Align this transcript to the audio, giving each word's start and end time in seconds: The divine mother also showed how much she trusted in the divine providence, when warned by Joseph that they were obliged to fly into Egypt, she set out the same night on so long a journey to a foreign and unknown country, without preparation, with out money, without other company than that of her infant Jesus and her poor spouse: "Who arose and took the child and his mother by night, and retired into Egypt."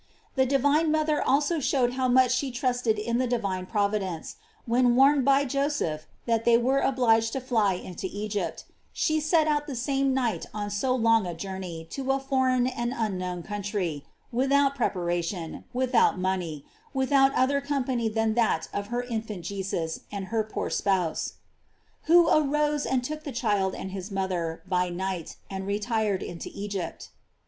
The 0.33 0.47
divine 0.47 0.89
mother 0.91 1.21
also 1.21 1.59
showed 1.59 1.93
how 1.93 2.07
much 2.07 2.31
she 2.33 2.49
trusted 2.49 2.97
in 2.97 3.19
the 3.19 3.27
divine 3.27 3.67
providence, 3.67 4.37
when 4.65 4.95
warned 4.95 5.23
by 5.23 5.45
Joseph 5.45 6.07
that 6.25 6.43
they 6.43 6.57
were 6.57 6.79
obliged 6.79 7.33
to 7.33 7.39
fly 7.39 7.75
into 7.75 8.09
Egypt, 8.11 8.65
she 8.91 9.19
set 9.19 9.45
out 9.47 9.67
the 9.67 9.75
same 9.75 10.11
night 10.11 10.47
on 10.55 10.71
so 10.71 10.95
long 10.95 11.27
a 11.27 11.35
journey 11.35 11.85
to 11.91 12.11
a 12.11 12.19
foreign 12.19 12.65
and 12.65 12.95
unknown 12.97 13.43
country, 13.43 14.03
without 14.31 14.73
preparation, 14.73 15.65
with 15.71 15.93
out 15.93 16.17
money, 16.17 16.65
without 16.95 17.31
other 17.35 17.61
company 17.61 18.09
than 18.09 18.33
that 18.33 18.67
of 18.73 18.87
her 18.87 19.03
infant 19.03 19.45
Jesus 19.45 19.99
and 20.11 20.29
her 20.33 20.43
poor 20.43 20.71
spouse: 20.71 21.33
"Who 22.05 22.27
arose 22.27 22.87
and 22.87 23.03
took 23.03 23.23
the 23.23 23.31
child 23.31 23.75
and 23.75 23.91
his 23.91 24.09
mother 24.09 24.63
by 24.67 24.89
night, 24.89 25.35
and 25.47 25.67
retired 25.67 26.23
into 26.23 26.49
Egypt." 26.55 27.09